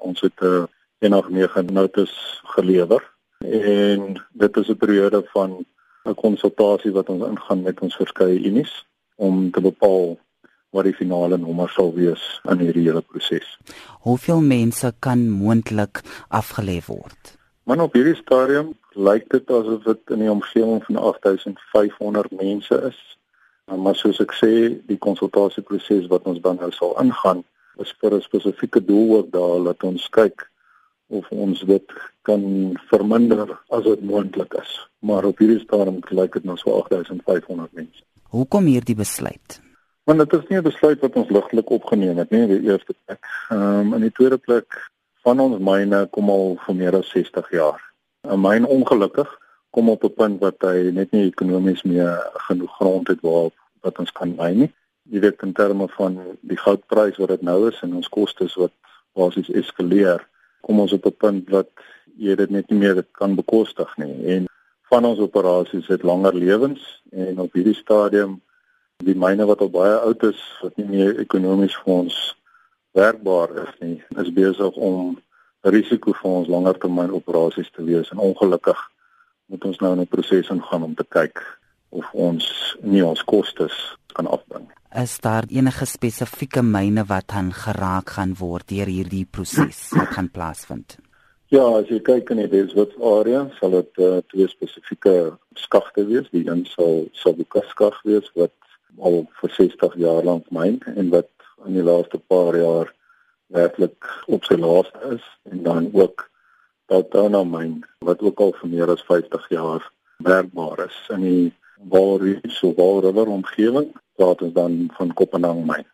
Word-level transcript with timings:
Ons 0.00 0.20
het 0.20 0.40
'n 0.40 0.44
uh, 0.44 0.64
189 1.00 1.70
notas 1.72 2.40
gelewer 2.44 3.02
en 3.38 4.26
dit 4.32 4.56
is 4.56 4.68
'n 4.68 4.76
periode 4.76 5.22
van 5.32 5.64
'n 6.04 6.14
konsultasie 6.14 6.92
wat 6.92 7.08
ons 7.08 7.24
ingaan 7.26 7.62
met 7.62 7.80
ons 7.80 7.96
verskeie 7.96 8.40
unies 8.44 8.86
om 9.16 9.50
te 9.50 9.60
bepaal 9.60 10.18
wat 10.70 10.84
die 10.84 10.94
finale 10.94 11.36
nommer 11.36 11.68
sal 11.68 11.94
wees 11.94 12.40
in 12.48 12.58
hierdie 12.58 12.86
hele 12.86 13.00
proses. 13.00 13.58
Hoeveel 14.06 14.40
mense 14.40 14.94
kan 14.98 15.28
moontlik 15.28 16.02
afgelê 16.28 16.78
word? 16.86 17.38
Man 17.62 17.80
op 17.80 17.92
hierdie 17.94 18.16
stadium 18.16 18.74
lyk 18.94 19.28
dit 19.30 19.50
asof 19.50 19.82
dit 19.82 20.14
in 20.14 20.24
die 20.24 20.30
omgewing 20.30 20.84
van 20.84 20.96
8500 20.96 22.30
mense 22.30 22.82
is. 22.88 23.00
Maar 23.70 23.94
soos 23.94 24.18
ek 24.18 24.32
sê, 24.34 24.52
die 24.86 24.98
konsultasieproses 24.98 26.08
wat 26.10 26.26
ons 26.26 26.40
dan 26.42 26.58
nou 26.58 26.70
sal 26.74 26.96
ingaan, 26.98 27.44
is 27.80 27.94
vir 28.00 28.14
'n 28.14 28.20
spesifieke 28.20 28.84
doel 28.84 29.16
ook 29.16 29.30
daar 29.32 29.64
dat 29.64 29.82
ons 29.82 30.08
kyk 30.08 30.50
of 31.08 31.30
ons 31.30 31.60
dit 31.60 31.92
kan 32.22 32.42
verminder 32.90 33.58
as 33.68 33.84
dit 33.84 34.02
moontlik 34.02 34.54
is. 34.54 34.88
Maar 34.98 35.24
op 35.24 35.38
hierdie 35.38 35.60
stadium 35.60 35.98
lyk 36.08 36.32
dit 36.32 36.44
nou 36.44 36.56
so 36.56 36.76
8500 36.78 37.72
mense. 37.72 38.02
Hoekom 38.30 38.64
hierdie 38.64 38.94
besluit? 38.94 39.60
Want 40.04 40.18
dit 40.18 40.32
is 40.32 40.48
nie 40.48 40.58
'n 40.58 40.62
besluit 40.62 41.00
wat 41.00 41.16
ons 41.16 41.30
ligtelik 41.30 41.70
opgeneem 41.70 42.16
het 42.18 42.30
nie, 42.30 42.46
die 42.46 42.62
eerste 42.70 42.94
plek. 43.04 43.26
Ehm 43.50 43.62
um, 43.62 43.94
in 43.94 44.00
die 44.00 44.12
tweede 44.12 44.38
plek 44.38 44.90
van 45.22 45.40
ons 45.40 45.58
myne 45.58 46.06
kom 46.10 46.30
al 46.30 46.56
vir 46.66 46.74
meer 46.74 46.96
as 46.96 47.10
60 47.10 47.50
jaar. 47.50 47.80
'n 48.28 48.40
Myn 48.40 48.66
ongelukkig 48.66 49.38
kom 49.70 49.88
op 49.88 50.04
'n 50.04 50.14
punt 50.14 50.40
wat 50.40 50.56
hy 50.60 50.90
net 50.90 51.10
nie 51.10 51.26
ekonomies 51.26 51.82
meer 51.82 52.30
genoeg 52.46 52.74
grond 52.76 53.08
het 53.08 53.20
waarop 53.20 53.54
wat 53.80 53.98
ons 53.98 54.12
kan 54.12 54.34
myn 54.36 54.58
nie. 54.58 54.72
Jy 55.10 55.20
weet 55.20 55.42
in 55.42 55.52
terme 55.52 55.88
van 55.96 56.18
die 56.46 56.58
goudprys 56.58 57.18
wat 57.18 57.32
dit 57.34 57.42
nou 57.42 57.68
is 57.68 57.80
en 57.82 57.96
ons 57.98 58.08
kostes 58.08 58.54
wat 58.60 58.74
basies 59.18 59.50
eskaleer, 59.50 60.22
kom 60.62 60.80
ons 60.80 60.92
op 60.92 61.06
'n 61.06 61.16
punt 61.18 61.50
wat 61.50 61.70
jy 62.16 62.36
dit 62.36 62.50
net 62.50 62.70
nie 62.70 62.78
meer 62.78 63.02
kan 63.18 63.34
bekostig 63.34 63.96
nie. 63.98 64.14
En 64.34 64.46
van 64.90 65.04
ons 65.04 65.18
operasies 65.18 65.86
het 65.86 66.02
langer 66.02 66.34
lewens 66.34 67.02
en 67.10 67.38
op 67.38 67.52
hierdie 67.52 67.74
stadium 67.74 68.40
die 69.04 69.14
myne 69.14 69.46
wat 69.46 69.60
al 69.60 69.70
baie 69.70 69.96
oud 69.96 70.22
is 70.22 70.40
wat 70.62 70.76
nie 70.76 70.86
meer 70.86 71.18
ekonomies 71.18 71.76
vir 71.84 71.94
ons 71.94 72.16
werkbaar 72.92 73.54
is 73.64 73.74
nie, 73.80 74.02
is 74.18 74.32
besig 74.32 74.76
om 74.76 75.18
risiko 75.60 76.12
vir 76.12 76.30
ons 76.30 76.48
langertermyn 76.48 77.14
operasies 77.14 77.70
te 77.70 77.84
wees 77.84 78.10
en 78.10 78.18
ongelukkig 78.18 78.82
moet 79.50 79.64
ons 79.64 79.80
nou 79.80 79.92
in 79.92 80.00
'n 80.00 80.06
proses 80.06 80.50
ingaan 80.50 80.82
om 80.82 80.94
te 80.94 81.06
kyk 81.08 81.42
of 81.88 82.06
ons 82.12 82.76
nie 82.82 83.04
ons 83.04 83.24
kostes 83.24 83.96
kan 84.12 84.26
afbring. 84.26 84.68
Is 84.90 85.20
daar 85.22 85.44
enige 85.46 85.86
spesifieke 85.86 86.62
myne 86.66 87.04
wat 87.06 87.30
aan 87.30 87.52
geraak 87.54 88.10
gaan 88.10 88.32
word 88.34 88.66
deur 88.72 88.88
hierdie 88.90 89.22
proses 89.22 89.84
wat 89.94 90.16
gaan 90.16 90.30
plaasvind? 90.34 90.96
Ja, 91.54 91.62
as 91.78 91.86
jy 91.86 92.00
kyk 92.02 92.32
in 92.34 92.40
die 92.42 92.48
Deswits 92.50 92.98
area, 92.98 93.44
sal 93.60 93.76
dit 93.76 94.00
uh, 94.02 94.18
twee 94.34 94.48
spesifieke 94.50 95.14
skagte 95.54 96.02
wees. 96.08 96.26
Die 96.34 96.42
een 96.48 96.64
sal 96.72 97.06
Sabuka 97.14 97.62
skag 97.70 98.00
wees 98.02 98.26
wat 98.34 98.56
al 98.98 99.20
vir 99.38 99.54
60 99.60 99.94
jaar 100.02 100.26
lank 100.26 100.50
myn 100.50 100.82
en 100.96 101.14
wat 101.14 101.30
in 101.68 101.78
die 101.78 101.86
laaste 101.86 102.18
paar 102.26 102.58
jaar 102.58 102.90
werklik 103.54 104.10
op 104.26 104.42
sy 104.50 104.58
laaste 104.58 105.14
is 105.14 105.32
en 105.54 105.62
dan 105.70 105.88
ook 105.94 106.26
Daltona 106.90 107.44
myn 107.46 107.84
wat 108.02 108.26
ook 108.26 108.42
al 108.42 108.56
vir 108.58 108.74
meer 108.74 108.90
as 108.90 109.06
50 109.06 109.50
jaar 109.54 109.86
werkbaar 110.26 110.88
is 110.90 111.00
in 111.14 111.26
die 111.30 111.48
Walrus 111.94 112.62
of 112.66 112.74
Walriver 112.74 113.30
omgewing 113.30 113.92
praat 114.20 114.44
ons 114.44 114.56
dan 114.60 114.76
van 114.98 115.16
Kopenhagen 115.16 115.66
myn 115.72 115.90